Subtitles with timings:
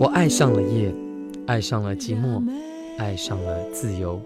[0.00, 0.92] 我爱上了夜，
[1.46, 2.42] 爱上了寂寞，
[2.98, 4.20] 爱上了自由。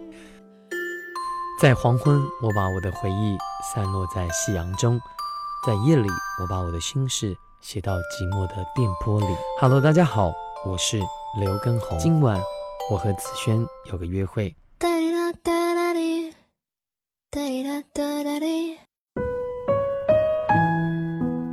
[1.60, 3.36] 在黄昏，我把我的回忆
[3.74, 4.98] 散落在夕阳中；
[5.66, 6.08] 在夜里，
[6.40, 9.26] 我把我的心事写到寂寞的电波里。
[9.60, 10.32] Hello，大家好，
[10.64, 11.02] 我是
[11.38, 11.98] 刘根红。
[11.98, 12.40] 今晚
[12.90, 13.62] 我和子轩
[13.92, 14.56] 有个约会。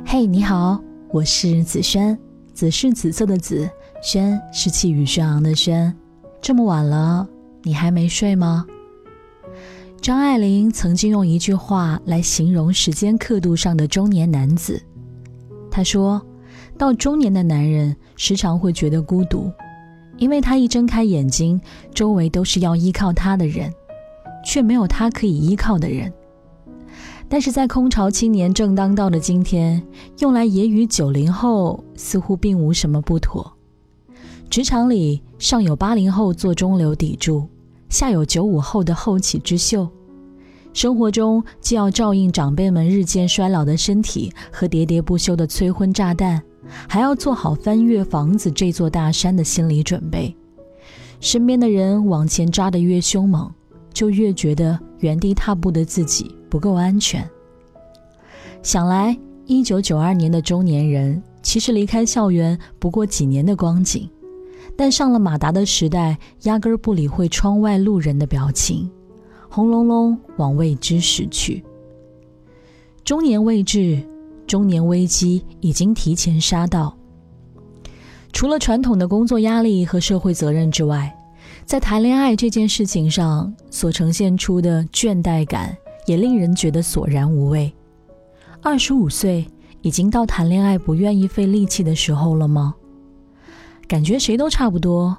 [0.06, 2.18] 嘿，你好，我是子轩。
[2.54, 3.68] 紫是紫色的紫，
[4.00, 5.92] 轩是气宇轩昂的轩。
[6.40, 7.26] 这么晚了，
[7.64, 8.64] 你还没睡吗？
[10.00, 14.80] 张爱玲曾经用一句话来形容时间刻度上的中年男子，
[15.68, 16.24] 她说
[16.78, 19.50] ：“到中年的男人时常会觉得孤独，
[20.18, 21.60] 因为他一睁开眼睛，
[21.92, 23.72] 周围都是要依靠他的人，
[24.44, 26.12] 却没有他可以依靠的人。”
[27.28, 29.82] 但是在空巢青年正当道的今天，
[30.18, 33.52] 用来揶揄九零后似乎并无什么不妥。
[34.48, 37.48] 职场里上有八零后做中流砥柱，
[37.88, 39.88] 下有九五后的后起之秀；
[40.72, 46.40] 生活中既要照应长辈们日渐衰老的身体和喋喋不休的催婚炸弹，
[46.88, 50.36] 还要做好翻越房子这座大山的心理准备。
[51.18, 53.50] 身边的人往前扎得越凶猛，
[53.94, 56.36] 就越觉得原地踏步的自己。
[56.54, 57.28] 不够安全。
[58.62, 64.08] 想来，一九九二年的中年人其实离开校园不过几年的光景，
[64.76, 68.88] 但上了马达的时代，压根儿不理会窗外路人的表情，
[69.48, 71.64] 轰隆隆往未知驶去。
[73.04, 74.00] 中年未至，
[74.46, 76.96] 中年危机已经提前杀到。
[78.32, 81.12] 除了传统的工作压力和社会责任之外，
[81.64, 85.76] 在谈恋爱这件事情上所呈现出的倦怠感。
[86.06, 87.72] 也令人觉得索然无味。
[88.60, 89.46] 二十五岁
[89.80, 92.74] 已经到谈恋爱不愿意费力气的时候了吗？
[93.88, 95.16] 感觉谁都差不多，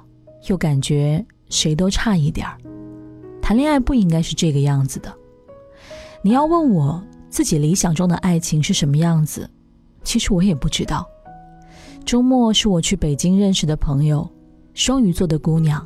[0.48, 2.56] 又感觉谁都差一点儿。
[3.42, 5.12] 谈恋爱不应该是这个样子的。
[6.22, 9.50] 你要问我自己理想中的爱情是什么样子，
[10.04, 11.04] 其实我也不知道。
[12.04, 14.28] 周末是我去北京认识的朋友，
[14.72, 15.84] 双鱼座的姑娘，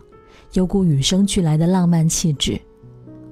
[0.52, 2.60] 有股与生俱来的浪漫气质。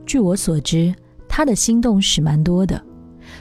[0.06, 0.94] 据我所知。
[1.30, 2.82] 他的心动史蛮多的，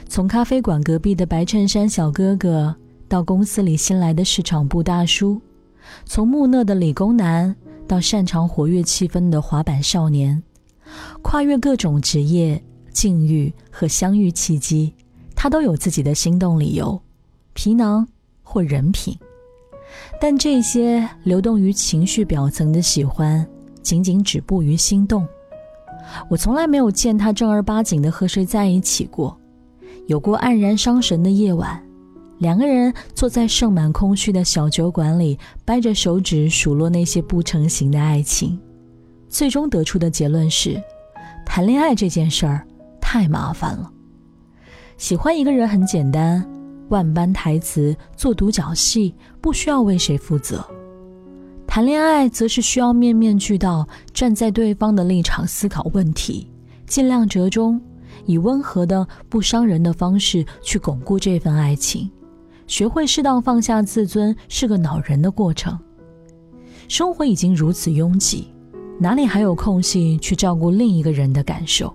[0.08, 2.72] 从咖啡馆隔壁的白衬衫小哥哥，
[3.08, 5.40] 到公司里新来的市场部大叔，
[6.04, 7.56] 从木讷的理工男
[7.88, 10.40] 到擅长活跃气氛的滑板少年，
[11.22, 12.62] 跨越各种职业、
[12.92, 14.94] 境遇和相遇契机，
[15.34, 17.02] 他都有自己的心动理由，
[17.52, 18.06] 皮囊
[18.44, 19.18] 或人品。
[20.20, 23.44] 但这些流动于情绪表层的喜欢，
[23.82, 25.26] 仅仅止步于心动。
[26.30, 29.38] 我从来没有见他正儿八经的和谁在一起过，
[30.06, 31.82] 有过黯然伤神的夜晚，
[32.38, 38.58] 两个人坐在盛满空虚的小酒馆里，掰着手指数落那些不成形的爱情，
[39.28, 40.80] 最终得出的结论是：
[41.44, 42.66] 谈恋爱这件事儿
[43.00, 43.90] 太麻烦了。
[44.96, 46.42] 喜欢一个人很简单，
[46.88, 50.64] 万般台词做独角戏，不需要为谁负责。
[51.68, 56.50] 谈恋爱则是需要面面俱到，站在对方的立场思考问题，
[56.86, 57.78] 尽量折中，
[58.24, 62.10] 以温和的不伤人的方式去巩固这份爱情。
[62.66, 65.78] 学会适当放下自尊是个恼人的过程。
[66.88, 68.48] 生活已经如此拥挤，
[68.98, 71.94] 哪里还有空隙去照顾另一个人的感受？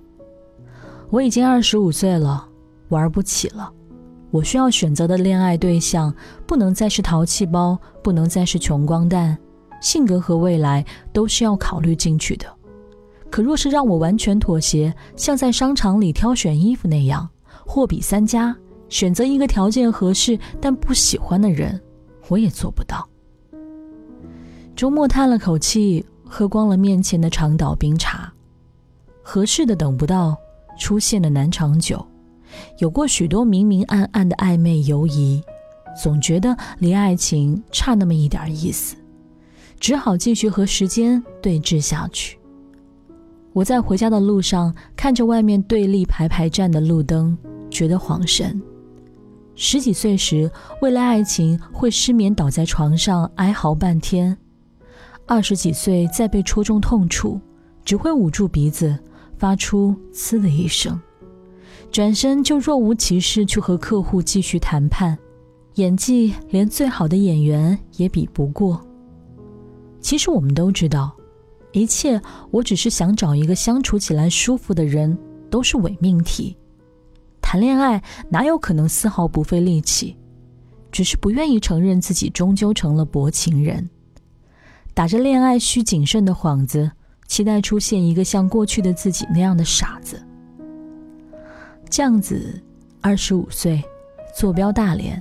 [1.09, 2.47] 我已经二十五岁了，
[2.89, 3.69] 玩不起了。
[4.29, 6.13] 我需要选择的恋爱对象
[6.45, 9.35] 不能再是淘气包，不能再是穷光蛋。
[9.83, 12.47] 性格和未来都是要考虑进去的，
[13.29, 17.29] 可若是让我完全妥协，像在商场里挑选衣服那样，
[17.65, 18.55] 货比三家，
[18.87, 21.79] 选择一个条件合适但不喜欢的人，
[22.29, 23.05] 我也做不到。
[24.73, 28.31] 周末叹了口气，喝光了面前的长岛冰茶。
[29.21, 30.35] 合适的等不到，
[30.79, 32.03] 出现的难长久。
[32.77, 35.43] 有过许多明明暗暗的暧昧犹疑，
[36.01, 38.95] 总觉得离爱情差那么一点意思。
[39.83, 42.39] 只好继续和时间对峙下去。
[43.51, 47.37] 我在回家的路上看着外面对立排排站的路灯，
[47.69, 48.61] 觉得恍神。
[49.55, 50.49] 十几岁时
[50.81, 54.33] 为了爱情会失眠，倒在床上哀嚎半天；
[55.25, 57.37] 二十几岁再被戳中痛处，
[57.83, 58.97] 只会捂住鼻子，
[59.37, 60.97] 发出“呲”的一声，
[61.91, 65.17] 转身就若无其事去和客户继续谈判，
[65.75, 68.79] 演技连最好的演员也比不过。
[70.03, 71.15] 其实我们都知道，
[71.71, 72.21] 一切
[72.51, 75.17] 我只是想找一个相处起来舒服的人，
[75.49, 76.55] 都是伪命题。
[77.41, 80.15] 谈恋爱哪有可能丝毫不费力气？
[80.91, 83.89] 只是不愿意承认自己终究成了薄情人，
[84.93, 86.91] 打着恋爱需谨慎的幌子，
[87.27, 90.21] 期待出现一个像过去的自己那样的傻子。
[91.89, 92.61] 酱子，
[93.01, 93.81] 二十五岁，
[94.35, 95.19] 坐标大连，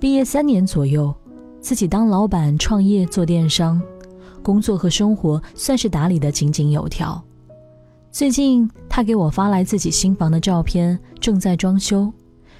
[0.00, 1.14] 毕业三年左右，
[1.60, 3.80] 自己当老板创业做电商，
[4.46, 7.20] 工作和生活算是打理的井井有条。
[8.12, 12.12] 最近他给我发来自己新房的照片，正在装修，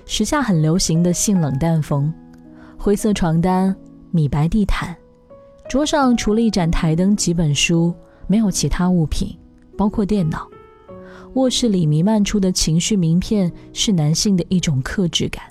[0.05, 2.13] 时下很流行的性冷淡风。
[2.77, 3.73] 灰色床单，
[4.11, 4.97] 米白地毯，
[5.69, 7.95] 桌上除了一盏台灯、几本书，
[8.27, 9.39] 没有其他物品，
[9.79, 10.49] 包括电脑。
[11.35, 15.45] 卧室里弥漫出的情绪名片是男性的一种克制感，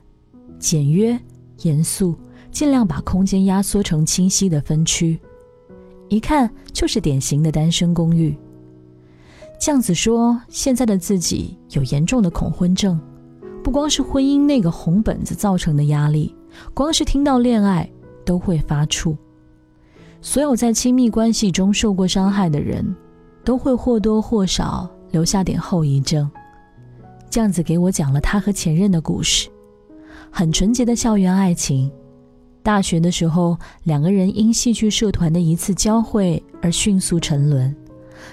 [0.59, 1.17] 简约、
[1.61, 2.13] 严肃，
[2.51, 5.17] 尽量把空间压缩成清晰的分区，
[6.15, 8.33] 一看就是典型的单身公寓。
[9.59, 12.97] 酱子说，现在的自己有严重的恐婚症，
[13.61, 16.33] 不光是婚姻那个红本子造成的压力。
[16.73, 17.89] 光是听到恋爱
[18.23, 19.15] 都会发怵。
[20.21, 22.95] 所有在亲密关系中受过伤害的人，
[23.43, 26.29] 都会或多或少留下点后遗症。
[27.29, 29.49] 酱子给我讲了他和前任的故事，
[30.31, 31.91] 很纯洁的校园爱情。
[32.65, 37.75] 大学的时候，两个人因戏剧社团的一次交汇而迅速沉沦，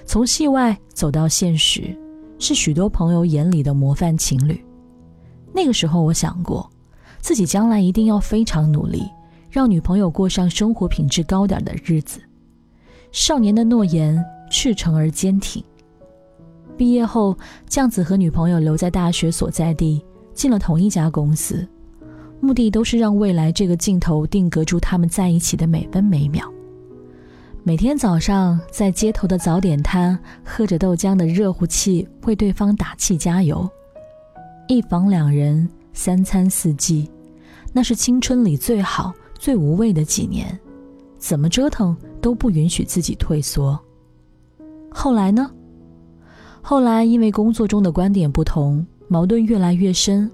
[0.06, 1.94] 从戏外走到现实，
[2.38, 4.58] 是许多朋友眼里的模范情侣。
[5.52, 6.66] 那个时候，我想过。
[7.20, 9.04] 自己将来一定要非常努力，
[9.50, 12.18] 让女朋友过上生活品质高点的日子。
[13.12, 14.18] 少年的诺言
[14.50, 15.62] 赤诚而坚挺。
[16.74, 17.36] 毕业后，
[17.68, 20.02] 酱子和女朋友留在大学所在地，
[20.32, 21.68] 进了同一家公司，
[22.42, 26.52] 目的都是让未来这个镜头定格住他们在一起的每分每秒。
[27.62, 33.70] 每天早上在街头的早点摊，喝着豆浆的热乎气，为对方打气加油。
[34.66, 35.68] 一房两人。
[35.94, 37.10] 三餐四季，
[37.70, 40.58] 那是青春里最好、最无畏的几年，
[41.18, 43.78] 怎么折腾都不允许自己退缩。
[44.90, 45.50] 后来呢？
[46.62, 50.30] 后来因为工作中的观点不同，矛盾越来越深。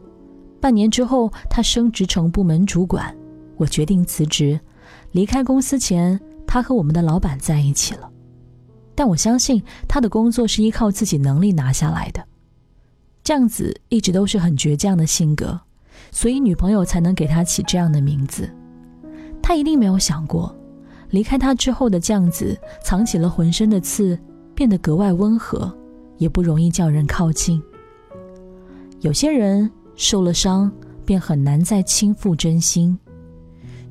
[0.60, 3.16] 半年之后，他升职成部门主管，
[3.56, 4.58] 我决定辞职。
[5.12, 8.10] 离开公司前，他和我们的老板在一起了。
[8.94, 12.24] 但我相信他的工作是依靠自己能力拿下来的。
[13.22, 15.58] 酱子一直都是很倔强的性格，
[16.10, 18.50] 所以女朋友才能给他起这样的名字。
[19.40, 20.54] 他一定没有想过，
[21.10, 24.18] 离开他之后的酱子藏起了浑身的刺，
[24.54, 25.72] 变得格外温和，
[26.16, 27.62] 也不容易叫人靠近。
[29.00, 30.70] 有些人受了伤，
[31.04, 32.96] 便很难再倾覆真心。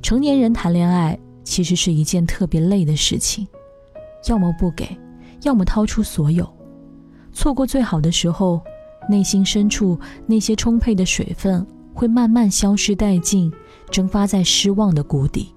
[0.01, 3.45] 成年人谈恋爱其实是一件特别累的事情，
[4.27, 4.97] 要么不给，
[5.43, 6.49] 要么掏出所有，
[7.33, 8.59] 错过最好的时候。
[9.09, 13.49] 内心深处那些充沛的水分会慢慢消失殆尽，
[13.89, 15.55] 蒸发在失望的谷底。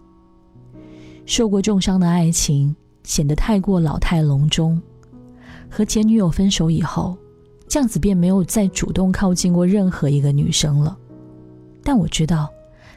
[1.26, 4.80] 受过重伤的爱情显得太过老态龙钟。
[5.68, 7.18] 和前女友分手以后，
[7.70, 10.98] 酱子便没有再主动靠近过任何一个女生了。
[11.84, 12.50] 但我知道，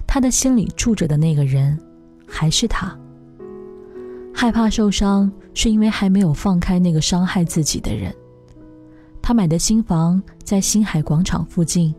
[0.07, 1.79] 他的心里住着的那个人
[2.27, 2.97] 还是他。
[4.33, 8.11] 害怕受伤，是因为还没有放开那个伤害自己的人。
[9.21, 11.93] 他买的新房在星海广场附近，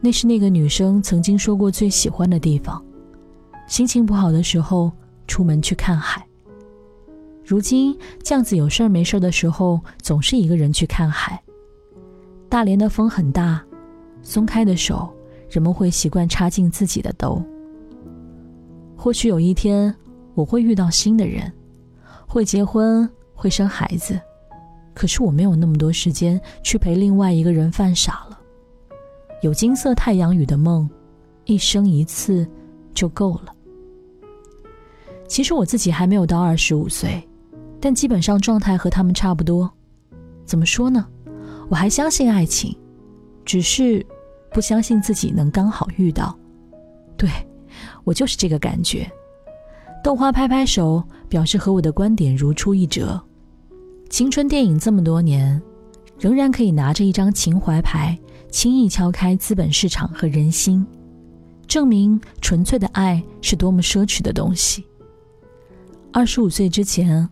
[0.00, 2.84] 那是那个女生曾经说过最喜欢的地方。
[3.68, 4.90] 心情不好的时候，
[5.28, 6.26] 出门去看海。
[7.44, 11.40] 如今酱子有事儿没事儿的时候，总是一个人去看海。
[12.54, 13.60] 大连的风很大，
[14.22, 15.12] 松开的手，
[15.50, 17.42] 人们会习惯插进自己的兜。
[18.96, 19.92] 或许有一天，
[20.34, 21.52] 我会遇到新的人，
[22.28, 24.20] 会结婚，会生孩子。
[24.94, 28.38] 可是我没有那么多时间去陪另外一个人犯傻了。
[29.42, 30.88] 有金色太阳雨的梦，
[31.46, 32.48] 一生一次
[32.94, 33.52] 就够了。
[35.26, 37.20] 其实我自己还没有到二十五岁，
[37.80, 39.68] 但基本上状态和他们差不多。
[40.44, 41.04] 怎么说呢？
[41.68, 42.76] 我还相信爱情，
[43.44, 44.04] 只是
[44.52, 46.36] 不相信自己能刚好遇到。
[47.16, 47.28] 对，
[48.04, 49.10] 我就是这个感觉。
[50.02, 53.20] 豆花拍拍手，表示和我的观点如出一辙。
[54.10, 55.60] 青春电影这么多年，
[56.18, 58.16] 仍然可以拿着一张情怀牌，
[58.50, 60.86] 轻易敲开资本市场和人心，
[61.66, 64.84] 证明纯粹的爱是多么奢侈的东西。
[66.12, 67.28] 二十五岁之前，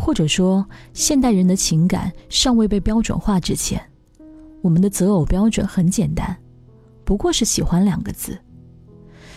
[0.00, 0.64] 或者说
[0.94, 3.82] 现代人的情感尚未被标准化之前，
[4.62, 6.34] 我们的择偶标准很简单，
[7.04, 8.38] 不过是喜欢两个字。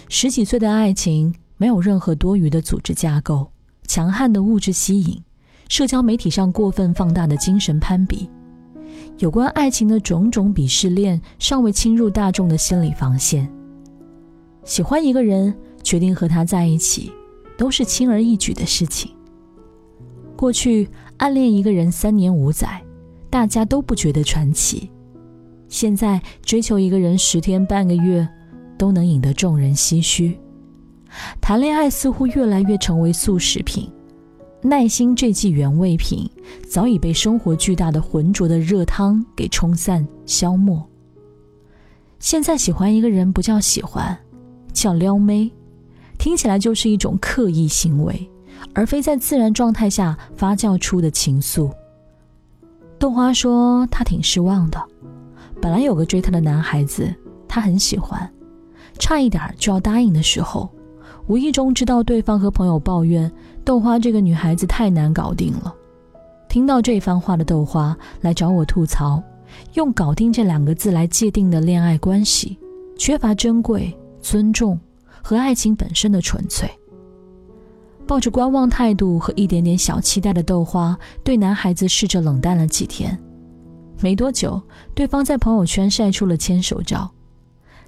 [0.07, 3.51] 十几岁的爱情没有任何多余的组织架构，
[3.87, 5.19] 强悍的物质吸引。
[5.67, 8.29] 社交媒体上过分放大的精神攀比，
[9.17, 13.51] 有关爱情的种种鄙视链尚未侵入大众的心理防线。
[14.63, 17.11] 喜欢一个人决定和他在一起，
[17.57, 19.11] 都是轻而易举的事情。
[20.41, 22.81] 过去暗恋一个人三年五载，
[23.29, 24.89] 大家都不觉得传奇；
[25.69, 28.27] 现在追求一个人十天半个月，
[28.75, 30.35] 都能引得众人唏嘘。
[31.39, 33.87] 谈恋爱似乎越来越成为速食品，
[34.63, 36.27] 耐心这剂原味品
[36.67, 40.83] 早已被生活巨大的浑浊的热汤给冲散消磨。
[42.17, 44.17] 现在喜欢一个人不叫喜欢，
[44.73, 45.51] 叫撩妹，
[46.17, 48.27] 听起来就是一种刻意行为，
[48.73, 51.71] 而非在自然状态下发酵出的情愫。
[52.97, 54.81] 豆花说她挺失望的，
[55.61, 57.13] 本来有个追她的男孩子，
[57.47, 58.31] 她很喜欢，
[58.99, 60.69] 差一点就要答应的时候，
[61.27, 63.31] 无意中知道对方和朋友抱怨
[63.63, 65.73] 豆花这个女孩子太难搞定了。
[66.47, 69.21] 听到这番话的豆花来找我吐槽。
[69.73, 72.57] 用“搞定”这两个字来界定的恋爱关系，
[72.97, 74.79] 缺乏珍贵、尊重
[75.21, 76.69] 和爱情本身的纯粹。
[78.11, 83.17] 抱着观望态度和一点点小期待的豆花，对男孩子试着冷淡了几天。
[84.01, 84.61] 没多久，
[84.93, 87.09] 对方在朋友圈晒出了牵手照。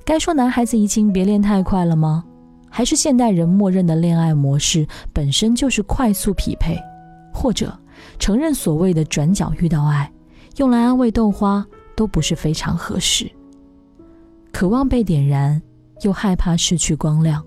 [0.06, 2.24] 该说男孩子移情别恋太快了吗？
[2.70, 6.80] 还是现代人默认的恋爱模式本身就是快速匹配？
[7.34, 7.78] 或者
[8.18, 10.10] 承认所谓的转角遇到爱？
[10.56, 13.30] 用来安慰豆花都不是非常合适。
[14.54, 15.62] 渴望被点燃，
[16.04, 17.44] 又害怕失去光亮。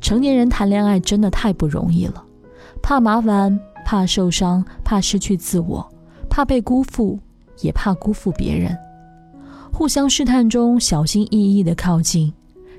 [0.00, 2.24] 成年人谈恋爱真的太不容易了，
[2.82, 5.86] 怕麻烦，怕受伤，怕失去自我，
[6.28, 7.18] 怕被辜负，
[7.60, 8.76] 也怕辜负别人。
[9.72, 12.32] 互相试探中，小心翼翼的靠近，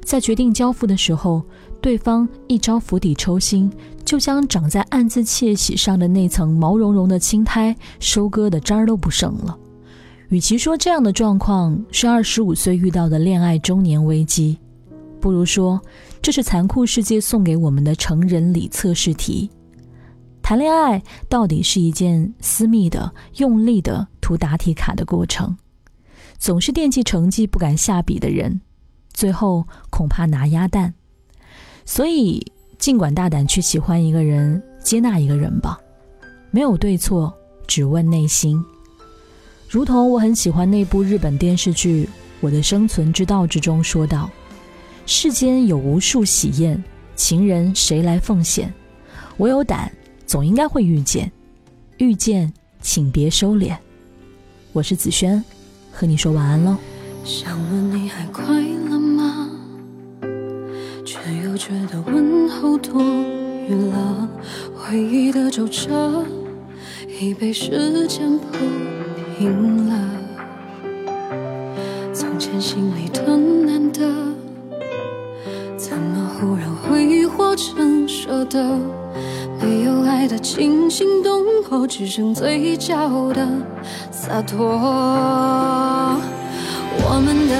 [0.03, 1.41] 在决定交付的时候，
[1.79, 3.71] 对方一招釜底抽薪。
[4.03, 9.57] 就将长在暗自窃喜上的那层毛茸茸的青苔收割的渣儿都不剩了。
[10.29, 14.57] 与其说这样的状况是二十五岁遇到的恋爱中年危机，
[15.21, 15.79] 不如说
[16.21, 19.49] 这是残酷世界送给我们的成人礼测试题。
[20.41, 25.55] 谈恋爱到底是一件私密的、用力的涂答题卡的过程。
[26.39, 28.59] 总是惦记成绩不敢下笔的人，
[29.13, 30.93] 最后恐怕拿鸭蛋。
[31.85, 32.45] 所以。
[32.81, 35.77] 尽管大胆去喜欢一个人，接纳一个人吧，
[36.49, 37.31] 没有对错，
[37.67, 38.59] 只问内心。
[39.69, 42.05] 如同我很喜欢那部日本电视剧
[42.39, 44.27] 《我的生存之道》之中说道
[45.13, 46.81] ：“世间有无数喜宴，
[47.17, 48.73] 情人谁来奉献？
[49.35, 49.91] 我有胆，
[50.25, 51.29] 总应该会遇见。
[51.97, 52.51] 遇见，
[52.81, 53.75] 请别收敛。”
[54.71, 55.43] 我是子轩，
[55.91, 56.77] 和你说晚安喽。
[57.25, 58.45] 想问你还快
[58.89, 59.49] 乐吗？
[61.05, 64.29] 却又觉得问候多余了，
[64.73, 66.25] 回忆的皱褶
[67.19, 68.57] 已被时间铺
[69.37, 70.09] 平了。
[72.13, 74.30] 从前心里的难得，
[77.61, 78.79] 成熟的？
[79.61, 82.95] 没有爱的惊心动魄，只剩嘴角
[83.33, 83.47] 的
[84.09, 84.57] 洒脱。
[87.03, 87.53] 我们的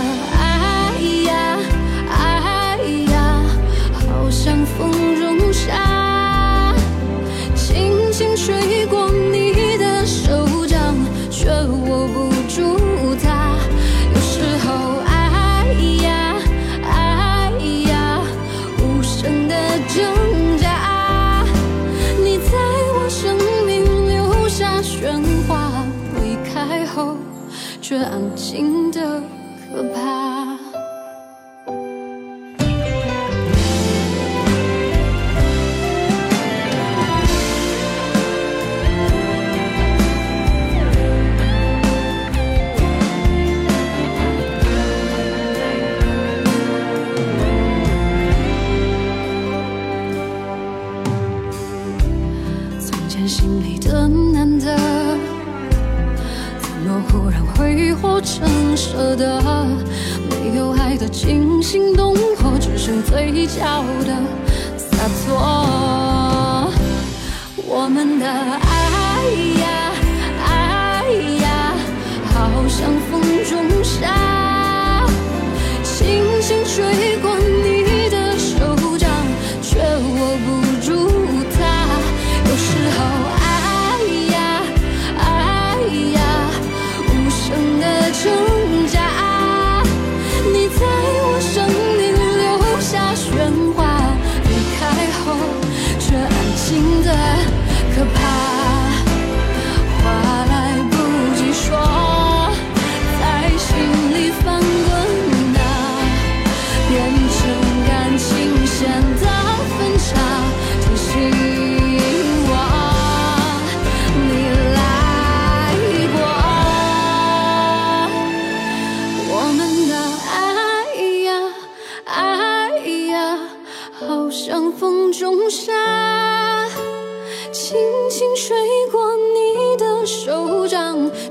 [63.51, 64.40] 笑的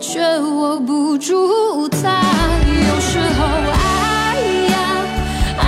[0.01, 2.23] 却握不住它。
[2.67, 3.85] 有时候，爱
[4.71, 4.75] 呀
[5.59, 5.63] 爱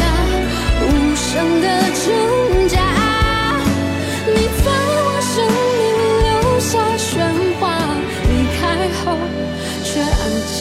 [0.00, 0.02] 呀，
[0.80, 0.84] 无
[1.16, 2.04] 声的挣
[2.68, 2.74] 扎。
[4.26, 4.30] 你
[4.62, 4.64] 在
[5.04, 5.34] 我生
[5.78, 5.82] 命
[6.22, 6.30] 留
[6.60, 7.10] 下喧
[7.58, 7.62] 哗，
[8.28, 8.60] 离开
[9.00, 9.02] 后
[9.82, 10.12] 却安
[10.46, 10.60] 静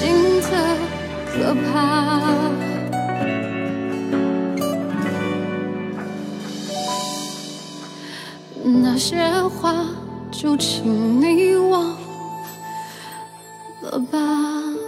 [0.50, 0.52] 的
[1.28, 1.34] 可
[1.72, 1.72] 怕。
[8.64, 9.16] 那些
[9.48, 9.86] 话，
[10.32, 11.71] 就请你忘
[13.82, 14.81] 了吧？